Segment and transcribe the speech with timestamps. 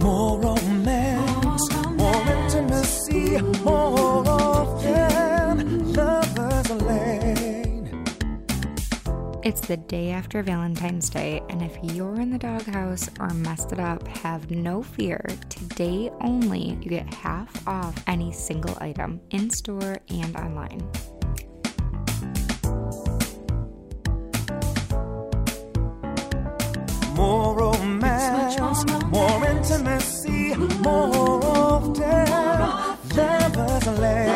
[0.00, 8.04] More romance, more intimacy, more often lovers lane.
[9.44, 13.78] It's the day after Valentine's Day, and if you're in the doghouse or messed it
[13.78, 15.24] up, have no fear.
[15.48, 20.90] Today only, you get half off any single item in store and online.
[27.14, 28.13] More romance,
[29.64, 32.44] intimacy, more often
[33.98, 34.34] lane.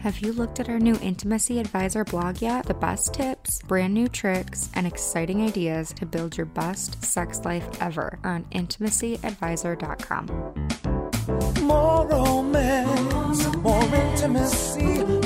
[0.00, 2.66] Have you looked at our new Intimacy Advisor blog yet?
[2.66, 7.68] The best tips, brand new tricks, and exciting ideas to build your best sex life
[7.80, 10.26] ever on intimacyadvisor.com.
[11.64, 15.21] More romance, more intimacy,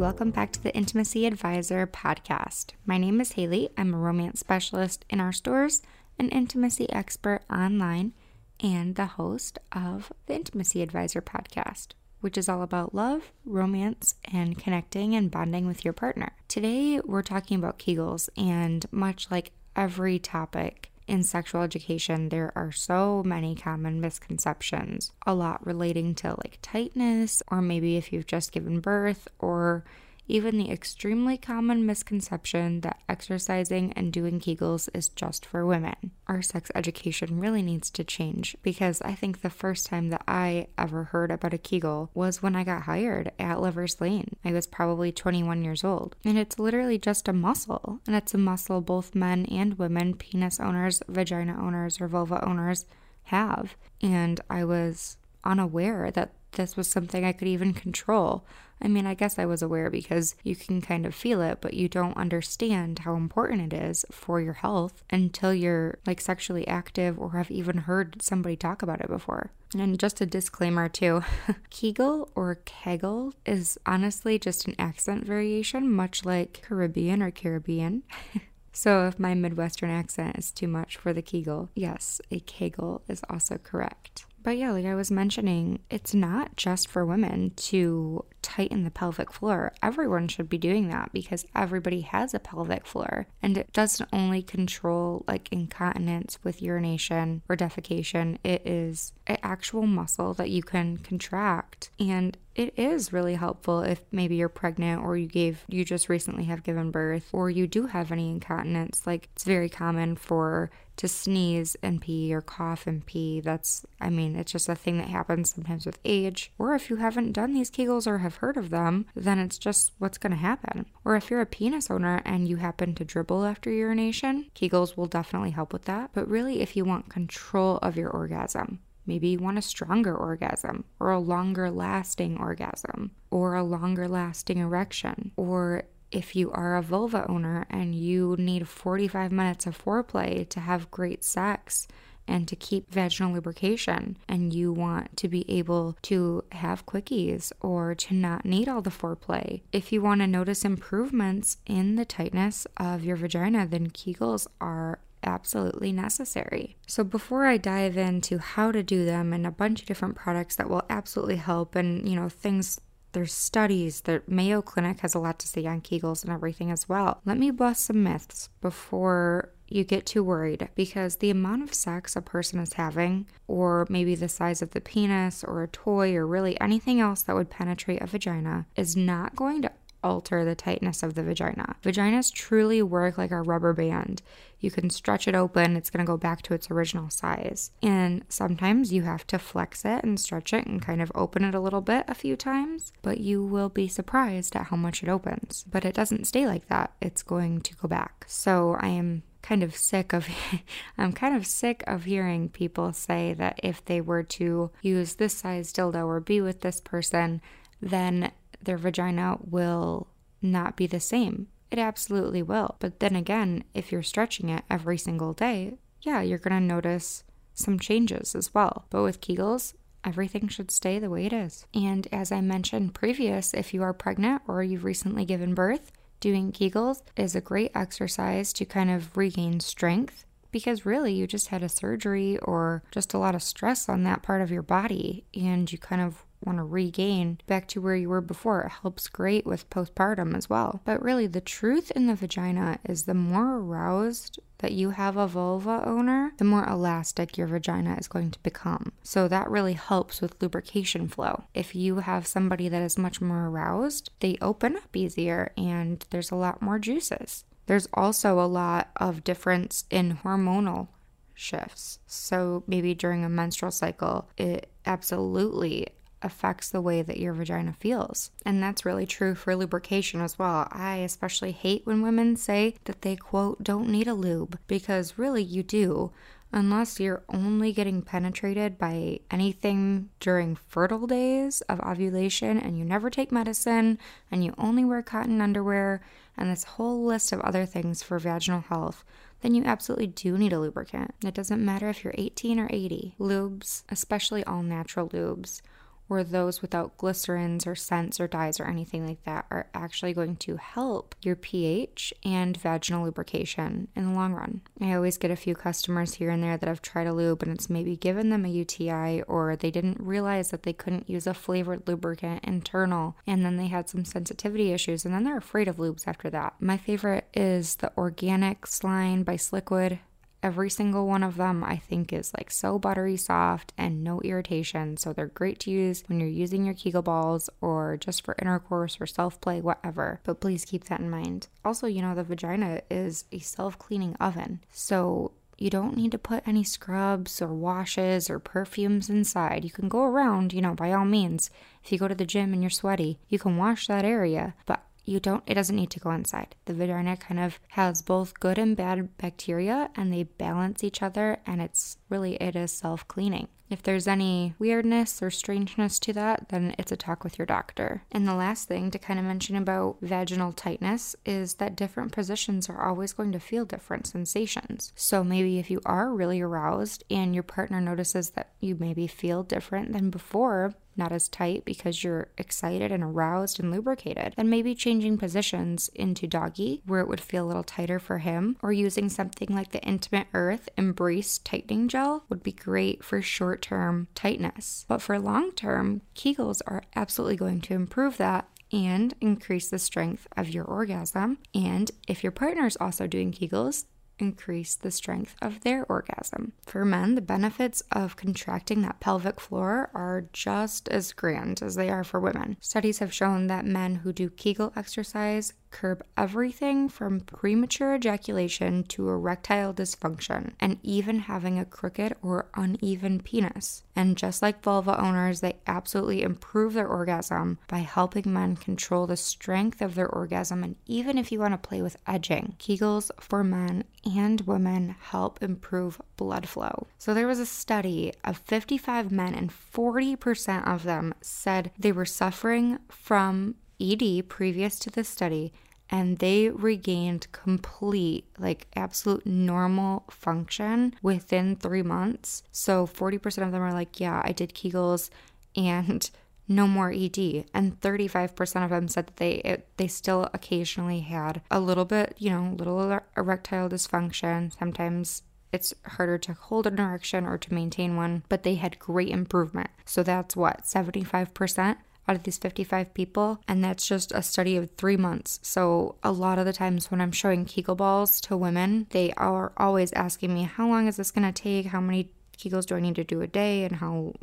[0.00, 2.70] welcome back to the Intimacy Advisor podcast.
[2.86, 3.68] My name is Haley.
[3.76, 5.82] I'm a romance specialist in our stores,
[6.18, 8.14] an intimacy expert online,
[8.60, 11.88] and the host of the Intimacy Advisor podcast,
[12.22, 16.32] which is all about love, romance, and connecting and bonding with your partner.
[16.48, 22.70] Today, we're talking about Kegels, and much like every topic, in sexual education, there are
[22.70, 28.52] so many common misconceptions, a lot relating to like tightness, or maybe if you've just
[28.52, 29.84] given birth, or
[30.30, 36.12] even the extremely common misconception that exercising and doing Kegels is just for women.
[36.28, 40.68] Our sex education really needs to change because I think the first time that I
[40.78, 44.36] ever heard about a Kegel was when I got hired at Lover's Lane.
[44.44, 46.16] I was probably 21 years old.
[46.24, 48.00] And it's literally just a muscle.
[48.06, 52.86] And it's a muscle both men and women, penis owners, vagina owners, or vulva owners
[53.24, 53.74] have.
[54.00, 58.44] And I was unaware that this was something I could even control.
[58.82, 61.74] I mean, I guess I was aware because you can kind of feel it, but
[61.74, 67.18] you don't understand how important it is for your health until you're like sexually active
[67.18, 69.50] or have even heard somebody talk about it before.
[69.78, 71.22] And just a disclaimer too
[71.70, 78.02] Kegel or Kegel is honestly just an accent variation, much like Caribbean or Caribbean.
[78.72, 83.20] So, if my Midwestern accent is too much for the Kegel, yes, a Kegel is
[83.28, 84.26] also correct.
[84.42, 89.32] But yeah, like I was mentioning, it's not just for women to tighten the pelvic
[89.32, 89.72] floor.
[89.82, 93.26] Everyone should be doing that because everybody has a pelvic floor.
[93.42, 99.86] And it doesn't only control like incontinence with urination or defecation, it is an actual
[99.86, 101.90] muscle that you can contract.
[101.98, 106.44] And it is really helpful if maybe you're pregnant or you gave you just recently
[106.44, 111.08] have given birth or you do have any incontinence like it's very common for to
[111.08, 113.40] sneeze and pee or cough and pee.
[113.40, 116.52] That's i mean it's just a thing that happens sometimes with age.
[116.58, 119.92] Or if you haven't done these kegels or have heard of them then it's just
[119.98, 120.86] what's going to happen.
[121.04, 125.06] Or if you're a penis owner and you happen to dribble after urination kegels will
[125.06, 126.10] definitely help with that.
[126.12, 130.84] But really if you want control of your orgasm Maybe you want a stronger orgasm,
[130.98, 135.32] or a longer lasting orgasm, or a longer lasting erection.
[135.36, 140.60] Or if you are a vulva owner and you need 45 minutes of foreplay to
[140.60, 141.86] have great sex
[142.28, 147.92] and to keep vaginal lubrication, and you want to be able to have quickies or
[147.94, 149.62] to not need all the foreplay.
[149.72, 155.00] If you want to notice improvements in the tightness of your vagina, then Kegels are
[155.22, 156.76] absolutely necessary.
[156.86, 160.56] So, before I dive into how to do them and a bunch of different products
[160.56, 162.80] that will absolutely help, and you know, things
[163.12, 166.88] there's studies that Mayo Clinic has a lot to say on Kegels and everything as
[166.88, 167.20] well.
[167.24, 172.16] Let me bust some myths before you get too worried because the amount of sex
[172.16, 176.26] a person is having, or maybe the size of the penis, or a toy, or
[176.26, 179.72] really anything else that would penetrate a vagina, is not going to
[180.02, 181.76] alter the tightness of the vagina.
[181.82, 184.22] Vaginas truly work like a rubber band.
[184.58, 187.70] You can stretch it open, it's going to go back to its original size.
[187.82, 191.54] And sometimes you have to flex it and stretch it and kind of open it
[191.54, 195.08] a little bit a few times, but you will be surprised at how much it
[195.08, 195.64] opens.
[195.70, 198.24] But it doesn't stay like that, it's going to go back.
[198.28, 200.28] So I am kind of sick of
[200.98, 205.34] I'm kind of sick of hearing people say that if they were to use this
[205.34, 207.40] size dildo or be with this person,
[207.80, 208.30] then
[208.62, 210.08] their vagina will
[210.42, 211.48] not be the same.
[211.70, 212.76] It absolutely will.
[212.80, 217.24] But then again, if you're stretching it every single day, yeah, you're going to notice
[217.54, 218.86] some changes as well.
[218.90, 219.74] But with Kegels,
[220.04, 221.66] everything should stay the way it is.
[221.74, 226.52] And as I mentioned previous, if you are pregnant or you've recently given birth, doing
[226.52, 231.62] Kegels is a great exercise to kind of regain strength because really you just had
[231.62, 235.70] a surgery or just a lot of stress on that part of your body and
[235.70, 238.62] you kind of want to regain back to where you were before.
[238.62, 240.80] It helps great with postpartum as well.
[240.84, 245.26] But really, the truth in the vagina is the more aroused that you have a
[245.26, 248.92] vulva owner, the more elastic your vagina is going to become.
[249.02, 251.44] So that really helps with lubrication flow.
[251.54, 256.30] If you have somebody that is much more aroused, they open up easier and there's
[256.30, 257.44] a lot more juices.
[257.66, 260.88] There's also a lot of difference in hormonal
[261.34, 261.98] shifts.
[262.06, 265.88] So maybe during a menstrual cycle, it absolutely
[266.22, 268.30] affects the way that your vagina feels.
[268.44, 270.68] And that's really true for lubrication as well.
[270.70, 275.42] I especially hate when women say that they, quote, don't need a lube, because really
[275.42, 276.12] you do.
[276.52, 283.08] Unless you're only getting penetrated by anything during fertile days of ovulation and you never
[283.08, 284.00] take medicine
[284.32, 286.02] and you only wear cotton underwear
[286.36, 289.04] and this whole list of other things for vaginal health,
[289.42, 291.14] then you absolutely do need a lubricant.
[291.24, 293.14] It doesn't matter if you're 18 or 80.
[293.20, 295.62] Lubes, especially all natural lubes,
[296.10, 300.36] or those without glycerins or scents or dyes or anything like that are actually going
[300.36, 304.60] to help your pH and vaginal lubrication in the long run.
[304.80, 307.52] I always get a few customers here and there that have tried a lube and
[307.52, 311.34] it's maybe given them a UTI or they didn't realize that they couldn't use a
[311.34, 315.76] flavored lubricant internal and then they had some sensitivity issues and then they're afraid of
[315.76, 316.54] lubes after that.
[316.58, 320.00] My favorite is the Organics line by Sliquid.
[320.42, 324.96] Every single one of them, I think, is like so buttery soft and no irritation.
[324.96, 328.98] So they're great to use when you're using your Kegel balls or just for intercourse
[329.00, 330.20] or self play, whatever.
[330.24, 331.48] But please keep that in mind.
[331.64, 334.60] Also, you know, the vagina is a self cleaning oven.
[334.72, 339.62] So you don't need to put any scrubs or washes or perfumes inside.
[339.62, 341.50] You can go around, you know, by all means.
[341.84, 344.54] If you go to the gym and you're sweaty, you can wash that area.
[344.64, 348.38] But you don't it doesn't need to go inside the vagina kind of has both
[348.40, 353.48] good and bad bacteria and they balance each other and it's really it is self-cleaning
[353.70, 358.02] if there's any weirdness or strangeness to that, then it's a talk with your doctor.
[358.10, 362.68] And the last thing to kind of mention about vaginal tightness is that different positions
[362.68, 364.92] are always going to feel different sensations.
[364.96, 369.44] So maybe if you are really aroused and your partner notices that you maybe feel
[369.44, 374.34] different than before, not as tight because you're excited and aroused and lubricated.
[374.36, 378.56] And maybe changing positions into doggy, where it would feel a little tighter for him,
[378.62, 383.62] or using something like the Intimate Earth Embrace Tightening Gel would be great for short
[383.62, 384.84] term tightness.
[384.86, 390.28] But for long term, Kegels are absolutely going to improve that and increase the strength
[390.36, 391.38] of your orgasm.
[391.54, 393.86] And if your partner is also doing Kegels,
[394.20, 396.52] increase the strength of their orgasm.
[396.62, 401.90] For men, the benefits of contracting that pelvic floor are just as grand as they
[401.90, 402.56] are for women.
[402.60, 409.08] Studies have shown that men who do Kegel exercise curb everything from premature ejaculation to
[409.08, 413.82] erectile dysfunction, and even having a crooked or uneven penis.
[413.94, 419.16] And just like vulva owners, they absolutely improve their orgasm by helping men control the
[419.16, 420.62] strength of their orgasm.
[420.62, 425.42] And even if you want to play with edging, Kegels for men and women help
[425.42, 426.86] improve blood flow.
[426.98, 432.04] So there was a study of 55 men, and 40% of them said they were
[432.04, 435.52] suffering from ED previous to the study
[435.90, 442.44] and they regained complete, like absolute normal function within three months.
[442.52, 445.10] So 40% of them are like, yeah, I did Kegels
[445.56, 446.08] and
[446.48, 447.44] no more ED.
[447.52, 452.14] And 35% of them said that they it, they still occasionally had a little bit,
[452.18, 454.56] you know, little erectile dysfunction.
[454.58, 459.08] Sometimes it's harder to hold an erection or to maintain one, but they had great
[459.10, 459.70] improvement.
[459.84, 461.76] So that's what, 75%?
[462.10, 465.38] Out of these 55 people, and that's just a study of three months.
[465.44, 469.52] So, a lot of the times when I'm showing Kegel balls to women, they are
[469.56, 471.66] always asking me, How long is this going to take?
[471.66, 473.62] How many Kegels do I need to do a day?
[473.62, 474.14] And how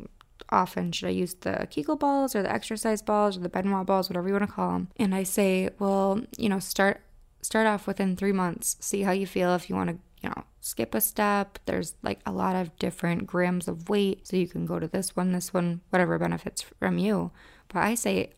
[0.50, 3.84] often should I use the Kegel balls or the exercise balls or the Ben Wa
[3.84, 4.88] balls, whatever you want to call them?
[4.98, 7.00] And I say, Well, you know, start.
[7.40, 8.76] Start off within three months.
[8.80, 9.54] See how you feel.
[9.54, 11.58] If you want to you know, skip a step.
[11.66, 14.26] There's like a lot of different grams of weight.
[14.26, 17.30] So you can go to this one, this one, whatever benefits from you.
[17.68, 18.32] But I say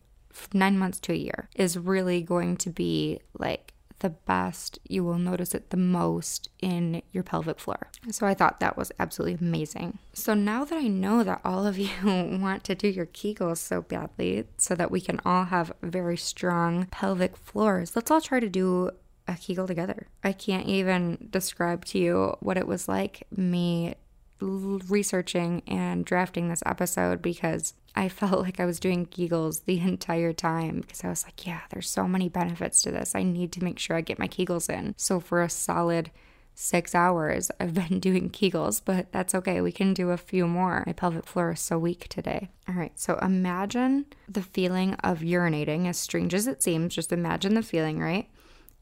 [0.53, 4.79] nine months to a year is really going to be like the best.
[4.87, 7.89] You will notice it the most in your pelvic floor.
[8.09, 9.99] So I thought that was absolutely amazing.
[10.13, 13.81] So now that I know that all of you want to do your Kegels so
[13.81, 18.49] badly so that we can all have very strong pelvic floors, let's all try to
[18.49, 18.91] do
[19.27, 20.07] a Kegel together.
[20.23, 23.95] I can't even describe to you what it was like me
[24.41, 30.33] researching and drafting this episode because I felt like I was doing Kegels the entire
[30.33, 33.15] time because I was like, yeah, there's so many benefits to this.
[33.15, 34.95] I need to make sure I get my Kegels in.
[34.97, 36.11] So for a solid
[36.53, 39.61] six hours I've been doing Kegels, but that's okay.
[39.61, 40.83] We can do a few more.
[40.85, 42.49] My pelvic floor is so weak today.
[42.67, 47.55] All right, so imagine the feeling of urinating, as strange as it seems, just imagine
[47.55, 48.29] the feeling, right?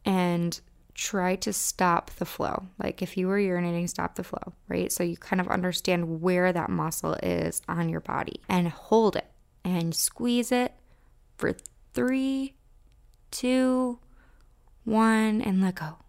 [0.05, 0.59] And
[0.99, 2.67] try to stop the flow.
[2.77, 4.91] Like if you were urinating, stop the flow, right?
[4.91, 9.31] So you kind of understand where that muscle is on your body and hold it
[9.63, 10.73] and squeeze it
[11.37, 11.55] for
[11.93, 12.55] three,
[13.31, 13.99] two,
[14.83, 15.99] one, and let go.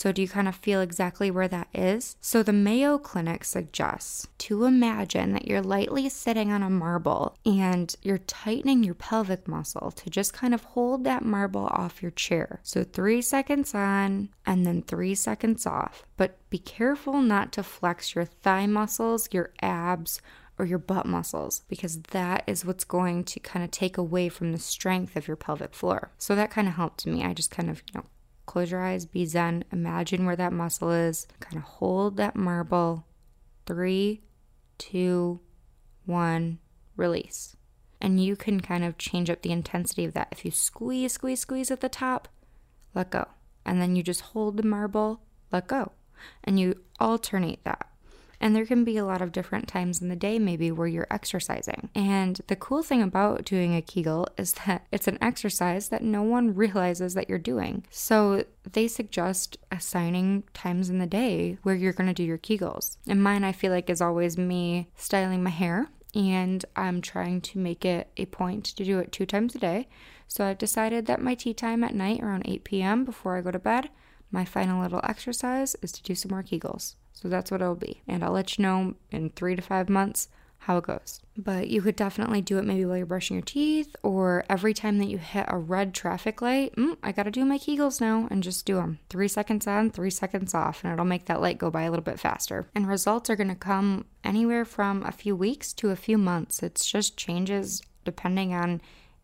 [0.00, 2.16] So, do you kind of feel exactly where that is?
[2.22, 7.94] So, the Mayo Clinic suggests to imagine that you're lightly sitting on a marble and
[8.00, 12.60] you're tightening your pelvic muscle to just kind of hold that marble off your chair.
[12.62, 16.06] So, three seconds on and then three seconds off.
[16.16, 20.22] But be careful not to flex your thigh muscles, your abs,
[20.58, 24.52] or your butt muscles because that is what's going to kind of take away from
[24.52, 26.10] the strength of your pelvic floor.
[26.16, 27.22] So that kind of helped me.
[27.22, 28.06] I just kind of, you know,
[28.50, 33.06] Close your eyes, be zen, imagine where that muscle is, kind of hold that marble.
[33.64, 34.22] Three,
[34.76, 35.38] two,
[36.04, 36.58] one,
[36.96, 37.54] release.
[38.00, 40.30] And you can kind of change up the intensity of that.
[40.32, 42.26] If you squeeze, squeeze, squeeze at the top,
[42.92, 43.28] let go.
[43.64, 45.20] And then you just hold the marble,
[45.52, 45.92] let go.
[46.42, 47.88] And you alternate that.
[48.40, 51.06] And there can be a lot of different times in the day, maybe, where you're
[51.10, 51.90] exercising.
[51.94, 56.22] And the cool thing about doing a Kegel is that it's an exercise that no
[56.22, 57.84] one realizes that you're doing.
[57.90, 62.96] So they suggest assigning times in the day where you're going to do your Kegels.
[63.06, 65.88] And mine, I feel like, is always me styling my hair.
[66.14, 69.88] And I'm trying to make it a point to do it two times a day.
[70.26, 73.04] So I've decided that my tea time at night around 8 p.m.
[73.04, 73.90] before I go to bed,
[74.30, 76.94] my final little exercise is to do some more Kegels.
[77.12, 78.02] So that's what it'll be.
[78.06, 80.28] And I'll let you know in three to five months
[80.64, 81.20] how it goes.
[81.36, 84.98] But you could definitely do it maybe while you're brushing your teeth or every time
[84.98, 86.74] that you hit a red traffic light.
[86.76, 88.98] Mm, I got to do my Kegels now and just do them.
[89.08, 92.04] Three seconds on, three seconds off, and it'll make that light go by a little
[92.04, 92.68] bit faster.
[92.74, 96.62] And results are going to come anywhere from a few weeks to a few months.
[96.62, 98.82] It's just changes depending on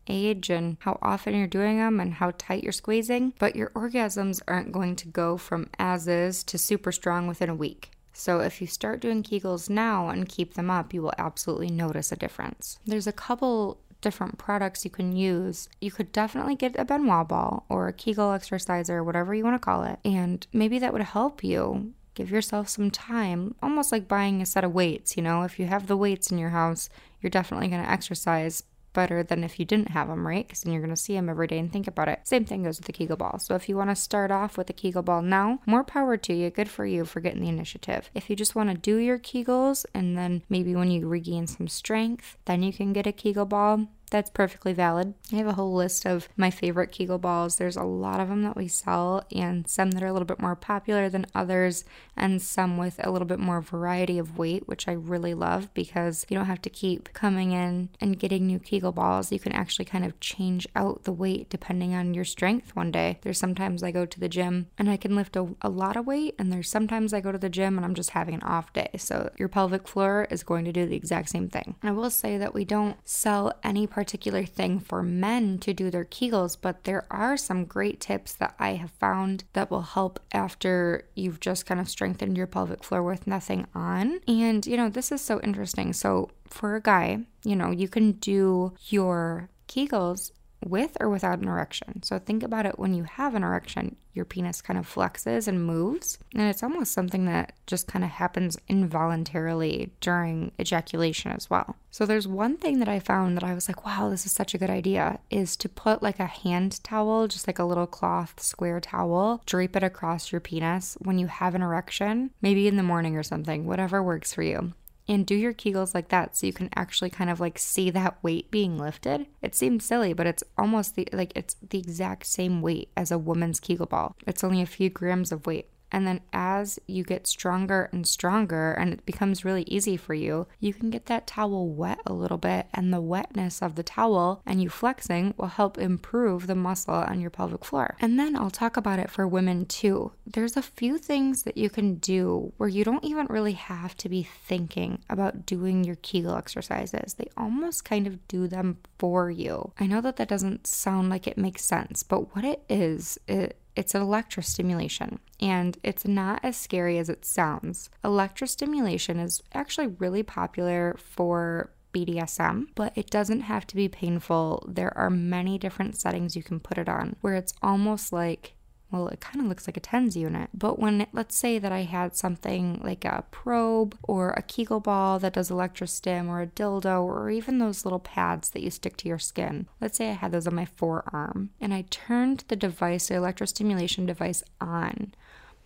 [0.09, 4.41] age and how often you're doing them and how tight you're squeezing, but your orgasms
[4.47, 7.91] aren't going to go from as is to super strong within a week.
[8.13, 12.11] So, if you start doing Kegels now and keep them up, you will absolutely notice
[12.11, 12.79] a difference.
[12.83, 15.69] There's a couple different products you can use.
[15.81, 19.55] You could definitely get a Ben Wa ball or a Kegel exerciser, whatever you want
[19.55, 21.93] to call it, and maybe that would help you.
[22.15, 25.15] Give yourself some time, almost like buying a set of weights.
[25.15, 26.89] You know, if you have the weights in your house,
[27.21, 28.63] you're definitely going to exercise
[28.97, 30.47] better than if you didn't have them, right?
[30.47, 32.21] Because then you're going to see them every day and think about it.
[32.23, 33.37] Same thing goes with the Kegel ball.
[33.37, 36.33] So if you want to start off with a Kegel ball now, more power to
[36.33, 36.49] you.
[36.49, 38.09] Good for you for getting the initiative.
[38.15, 41.67] If you just want to do your Kegels and then maybe when you regain some
[41.67, 45.13] strength, then you can get a Kegel ball that's perfectly valid.
[45.31, 47.57] I have a whole list of my favorite Kegel balls.
[47.57, 50.41] There's a lot of them that we sell, and some that are a little bit
[50.41, 51.83] more popular than others,
[52.15, 56.25] and some with a little bit more variety of weight, which I really love because
[56.29, 59.31] you don't have to keep coming in and getting new Kegel balls.
[59.31, 63.19] You can actually kind of change out the weight depending on your strength one day.
[63.21, 66.07] There's sometimes I go to the gym and I can lift a, a lot of
[66.07, 68.71] weight, and there's sometimes I go to the gym and I'm just having an off
[68.73, 68.89] day.
[68.97, 71.75] So your pelvic floor is going to do the exact same thing.
[71.83, 76.05] I will say that we don't sell any particular thing for men to do their
[76.05, 81.07] Kegels, but there are some great tips that I have found that will help after
[81.15, 84.19] you've just kind of strengthened your pelvic floor with nothing on.
[84.27, 85.93] And, you know, this is so interesting.
[85.93, 90.29] So, for a guy, you know, you can do your Kegels
[90.65, 92.03] with or without an erection.
[92.03, 95.65] So think about it when you have an erection, your penis kind of flexes and
[95.65, 96.17] moves.
[96.33, 101.75] And it's almost something that just kind of happens involuntarily during ejaculation as well.
[101.91, 104.53] So there's one thing that I found that I was like, wow, this is such
[104.53, 108.39] a good idea is to put like a hand towel, just like a little cloth
[108.39, 112.83] square towel, drape it across your penis when you have an erection, maybe in the
[112.83, 114.73] morning or something, whatever works for you
[115.07, 118.21] and do your Kegels like that so you can actually kind of like see that
[118.23, 119.27] weight being lifted.
[119.41, 123.17] It seems silly, but it's almost the like it's the exact same weight as a
[123.17, 124.15] woman's Kegel ball.
[124.25, 125.69] It's only a few grams of weight.
[125.91, 130.47] And then as you get stronger and stronger and it becomes really easy for you,
[130.59, 132.67] you can get that towel wet a little bit.
[132.73, 137.21] And the wetness of the towel and you flexing will help improve the muscle on
[137.21, 137.95] your pelvic floor.
[137.99, 140.11] And then I'll talk about it for women too.
[140.25, 144.09] There's a few things that you can do where you don't even really have to
[144.09, 147.13] be thinking about doing your Kegel exercises.
[147.13, 149.71] They almost kind of do them for you.
[149.79, 153.57] I know that that doesn't sound like it makes sense, but what it is, it
[153.77, 157.89] it's an electrostimulation, and it's not as scary as it sounds.
[158.03, 164.65] Electrostimulation is actually really popular for BDSM, but it doesn't have to be painful.
[164.67, 168.55] There are many different settings you can put it on where it's almost like
[168.91, 170.49] well, it kind of looks like a tens unit.
[170.53, 175.19] But when, let's say that I had something like a probe or a Kegel ball
[175.19, 179.09] that does electrostim or a dildo or even those little pads that you stick to
[179.09, 179.67] your skin.
[179.81, 184.07] Let's say I had those on my forearm and I turned the device, the electrostimulation
[184.07, 185.13] device on.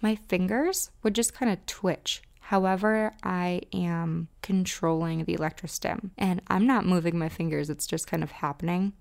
[0.01, 6.67] My fingers would just kind of twitch However, I am controlling the electrostim and I'm
[6.67, 8.91] not moving my fingers, it's just kind of happening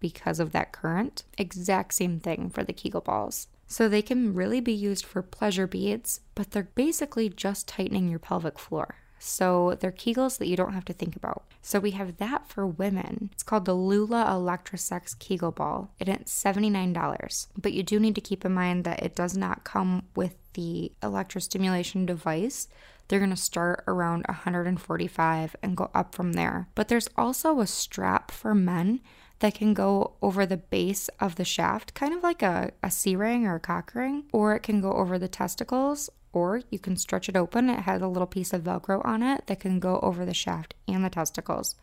[0.00, 1.22] because of that current.
[1.38, 3.46] Exact same thing for the Kegel balls.
[3.68, 8.18] So they can really be used for pleasure beads, but they're basically just tightening your
[8.18, 8.96] pelvic floor.
[9.18, 11.44] So they're Kegels that you don't have to think about.
[11.60, 13.30] So we have that for women.
[13.32, 17.48] It's called the Lula Electrosex Kegel Ball, and it's $79.
[17.60, 20.92] But you do need to keep in mind that it does not come with the
[21.02, 22.68] electrostimulation device.
[23.08, 26.68] They're going to start around 145 and go up from there.
[26.74, 29.00] But there's also a strap for men
[29.40, 33.14] that can go over the base of the shaft, kind of like a, a C
[33.14, 36.96] ring or a cock ring, or it can go over the testicles, or you can
[36.96, 37.70] stretch it open.
[37.70, 40.74] It has a little piece of Velcro on it that can go over the shaft
[40.86, 41.74] and the testicles,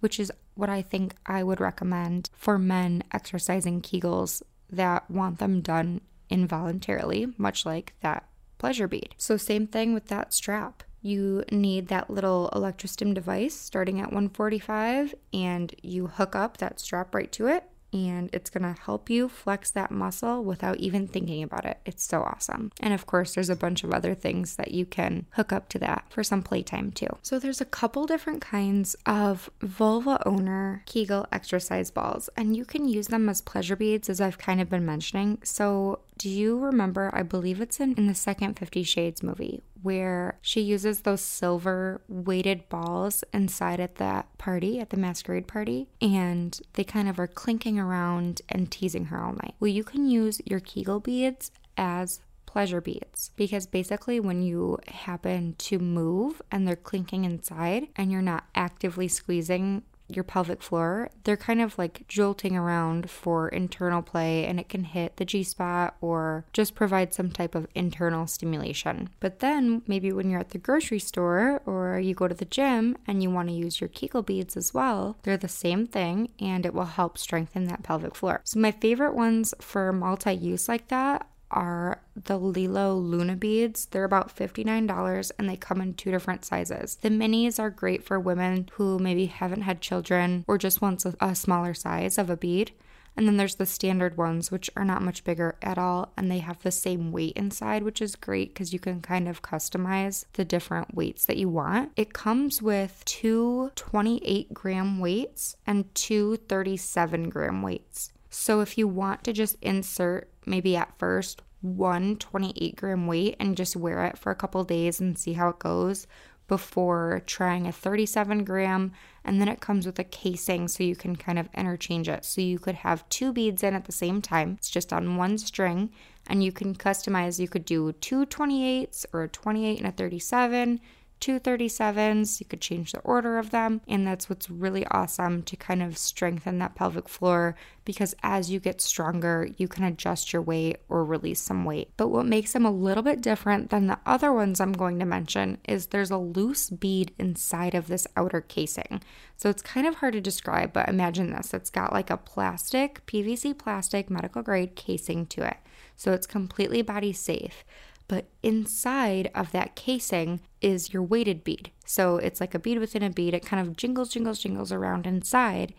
[0.00, 5.60] which is what I think I would recommend for men exercising Kegels that want them
[5.60, 8.28] done involuntarily, much like that
[8.58, 9.14] pleasure bead.
[9.18, 10.82] So, same thing with that strap.
[11.04, 17.14] You need that little electrostim device starting at 145, and you hook up that strap
[17.14, 21.64] right to it and it's gonna help you flex that muscle without even thinking about
[21.64, 21.78] it.
[21.86, 22.72] It's so awesome.
[22.80, 25.78] And of course, there's a bunch of other things that you can hook up to
[25.78, 27.06] that for some playtime too.
[27.22, 32.88] So there's a couple different kinds of vulva owner Kegel exercise balls, and you can
[32.88, 35.38] use them as pleasure beads, as I've kind of been mentioning.
[35.44, 37.10] So do you remember?
[37.12, 42.00] I believe it's in, in the second Fifty Shades movie where she uses those silver
[42.08, 47.26] weighted balls inside at that party, at the masquerade party, and they kind of are
[47.26, 49.54] clinking around and teasing her all night.
[49.60, 55.56] Well, you can use your Kegel beads as pleasure beads because basically when you happen
[55.58, 61.36] to move and they're clinking inside and you're not actively squeezing your pelvic floor, they're
[61.36, 65.96] kind of like jolting around for internal play and it can hit the G spot
[66.00, 69.10] or just provide some type of internal stimulation.
[69.20, 72.96] But then maybe when you're at the grocery store or you go to the gym
[73.06, 76.66] and you want to use your Kegel beads as well, they're the same thing and
[76.66, 78.40] it will help strengthen that pelvic floor.
[78.44, 83.86] So, my favorite ones for multi use like that are the LELO Luna beads.
[83.86, 86.96] They're about $59 and they come in two different sizes.
[86.96, 91.14] The minis are great for women who maybe haven't had children or just wants a,
[91.20, 92.72] a smaller size of a bead.
[93.16, 96.38] And then there's the standard ones, which are not much bigger at all, and they
[96.38, 100.44] have the same weight inside, which is great because you can kind of customize the
[100.44, 101.92] different weights that you want.
[101.94, 108.12] It comes with two 28 gram weights and two 37 gram weights.
[108.30, 113.56] So if you want to just insert maybe at first one 28 gram weight and
[113.56, 116.06] just wear it for a couple days and see how it goes
[116.46, 118.92] before trying a 37 gram.
[119.24, 122.24] And then it comes with a casing so you can kind of interchange it.
[122.24, 124.56] So you could have two beads in at the same time.
[124.58, 125.90] It's just on one string.
[126.26, 127.38] And you can customize.
[127.38, 130.80] You could do two 28s or a 28 and a 37
[131.24, 132.38] two 37s.
[132.38, 133.80] You could change the order of them.
[133.88, 137.56] And that's what's really awesome to kind of strengthen that pelvic floor
[137.86, 141.88] because as you get stronger, you can adjust your weight or release some weight.
[141.96, 145.06] But what makes them a little bit different than the other ones I'm going to
[145.06, 149.00] mention is there's a loose bead inside of this outer casing.
[149.38, 153.04] So it's kind of hard to describe, but imagine this it's got like a plastic,
[153.06, 155.56] PVC plastic, medical grade casing to it.
[155.96, 157.64] So it's completely body safe.
[158.06, 161.70] But inside of that casing is your weighted bead.
[161.86, 163.34] So it's like a bead within a bead.
[163.34, 165.74] It kind of jingles, jingles, jingles around inside.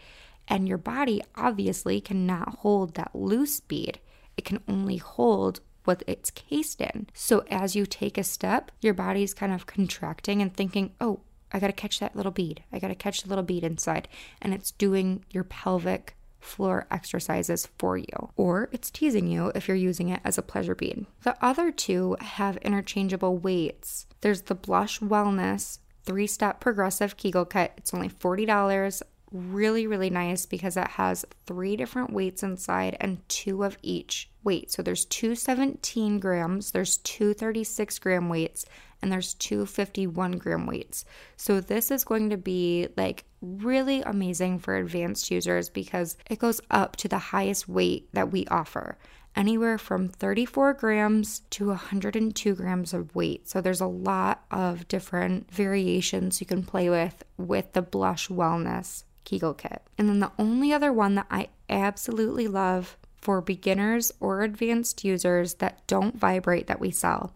[0.48, 4.00] And your body obviously cannot hold that loose bead.
[4.38, 7.08] It can only hold what it's cased in.
[7.14, 11.60] So as you take a step, your body's kind of contracting and thinking, oh, I
[11.60, 12.64] got to catch that little bead.
[12.74, 14.08] I got to catch the little bead inside.
[14.42, 19.76] And it's doing your pelvic floor exercises for you, or it's teasing you if you're
[19.76, 21.06] using it as a pleasure bead.
[21.24, 24.08] The other two have interchangeable weights.
[24.22, 27.74] There's the Blush Wellness three step progressive Kegel kit.
[27.78, 29.02] It's only $40.
[29.38, 34.72] Really, really nice because it has three different weights inside and two of each weight.
[34.72, 38.64] So there's two 17 grams, there's two 36 gram weights,
[39.02, 41.04] and there's two 51 gram weights.
[41.36, 46.62] So this is going to be like really amazing for advanced users because it goes
[46.72, 48.98] up to the highest weight that we offer
[49.36, 53.50] anywhere from 34 grams to 102 grams of weight.
[53.50, 59.04] So there's a lot of different variations you can play with with the Blush Wellness
[59.26, 59.82] Kegel kit.
[59.98, 65.56] And then the only other one that I absolutely love for beginners or advanced users
[65.56, 67.34] that don't vibrate that we sell.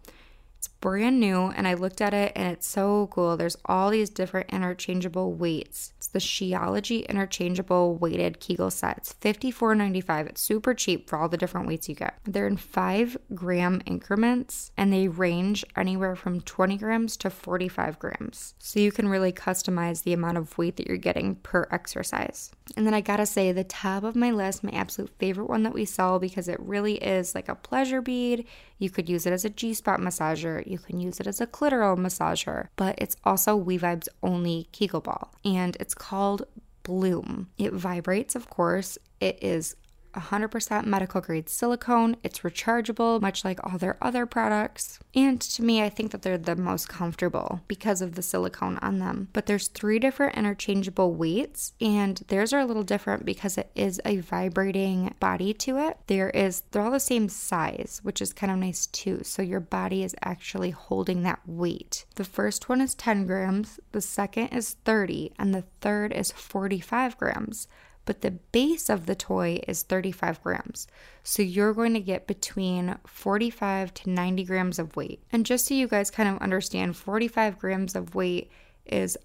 [0.57, 3.35] It's brand new, and I looked at it and it's so cool.
[3.35, 5.93] There's all these different interchangeable weights.
[6.11, 8.99] The Sheology interchangeable weighted Kegel sets.
[8.99, 10.29] It's $54.95.
[10.29, 12.17] It's super cheap for all the different weights you get.
[12.25, 18.53] They're in five gram increments and they range anywhere from 20 grams to 45 grams.
[18.59, 22.51] So you can really customize the amount of weight that you're getting per exercise.
[22.75, 25.73] And then I gotta say, the top of my list, my absolute favorite one that
[25.73, 28.45] we sell because it really is like a pleasure bead.
[28.77, 30.65] You could use it as a G spot massager.
[30.65, 35.33] You can use it as a clitoral massager, but it's also We-Vibe's only Kegel ball,
[35.43, 36.45] and it's called
[36.81, 37.49] Bloom.
[37.59, 38.97] It vibrates, of course.
[39.19, 39.75] It is
[40.15, 42.17] 100% medical grade silicone.
[42.23, 44.99] It's rechargeable, much like all their other products.
[45.15, 48.99] And to me, I think that they're the most comfortable because of the silicone on
[48.99, 49.29] them.
[49.33, 54.01] But there's three different interchangeable weights, and theirs are a little different because it is
[54.05, 55.97] a vibrating body to it.
[56.07, 59.21] There is, they're all the same size, which is kind of nice too.
[59.23, 62.05] So your body is actually holding that weight.
[62.15, 67.17] The first one is 10 grams, the second is 30, and the third is 45
[67.17, 67.67] grams
[68.05, 70.87] but the base of the toy is 35 grams.
[71.23, 75.23] So you're going to get between 45 to 90 grams of weight.
[75.31, 78.49] And just so you guys kind of understand, 45 grams of weight
[78.85, 79.17] is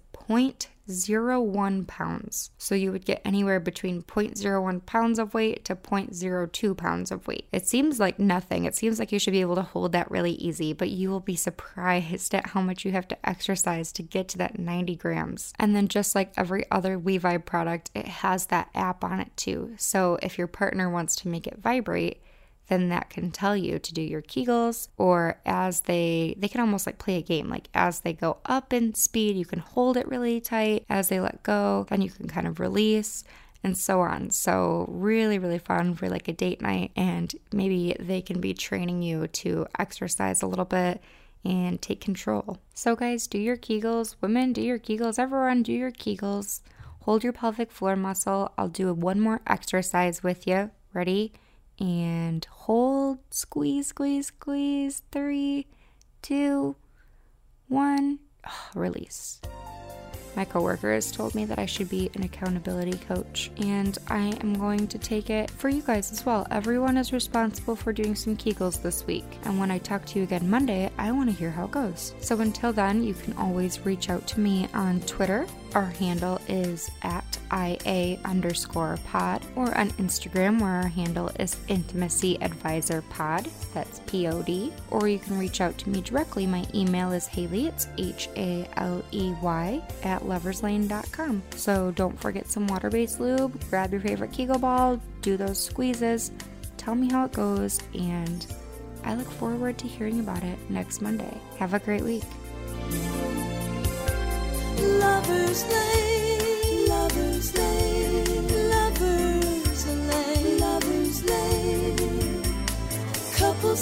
[0.89, 2.51] 0.01 pounds.
[2.57, 7.47] So you would get anywhere between 0.01 pounds of weight to 0.02 pounds of weight.
[7.51, 8.65] It seems like nothing.
[8.65, 11.19] It seems like you should be able to hold that really easy, but you will
[11.19, 15.53] be surprised at how much you have to exercise to get to that 90 grams.
[15.57, 19.73] And then just like every other We-Vibe product, it has that app on it too.
[19.77, 22.21] So if your partner wants to make it vibrate,
[22.67, 26.85] then that can tell you to do your kegels or as they they can almost
[26.85, 30.07] like play a game like as they go up in speed you can hold it
[30.07, 33.23] really tight as they let go then you can kind of release
[33.65, 34.29] and so on.
[34.29, 36.91] So, really, really fun for like a date night.
[36.95, 41.01] And maybe they can be training you to exercise a little bit
[41.43, 42.59] and take control.
[42.75, 44.15] So, guys, do your Kegels.
[44.21, 45.17] Women, do your Kegels.
[45.17, 46.61] Everyone, do your Kegels.
[47.01, 48.51] Hold your pelvic floor muscle.
[48.55, 50.69] I'll do one more exercise with you.
[50.93, 51.33] Ready?
[51.79, 55.03] And hold, squeeze, squeeze, squeeze.
[55.11, 55.67] Three,
[56.21, 56.75] two,
[57.67, 59.41] one, oh, release.
[60.35, 64.55] My coworker has told me that I should be an accountability coach, and I am
[64.55, 66.45] going to take it for you guys as well.
[66.51, 70.23] Everyone is responsible for doing some Kegels this week, and when I talk to you
[70.23, 72.13] again Monday, I want to hear how it goes.
[72.19, 76.89] So until then, you can always reach out to me on Twitter our handle is
[77.03, 83.49] at IA underscore pod or on Instagram where our handle is Intimacy Advisor Pod.
[83.73, 84.73] That's P O D.
[84.89, 86.47] Or you can reach out to me directly.
[86.47, 91.43] My email is Haley, it's H A L E Y, at loverslane.com.
[91.55, 96.31] So don't forget some water based lube, grab your favorite Kegel ball, do those squeezes,
[96.77, 98.47] tell me how it goes, and
[99.03, 101.37] I look forward to hearing about it next Monday.
[101.59, 102.23] Have a great week.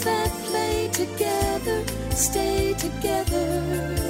[0.03, 4.02] That play together, stay together.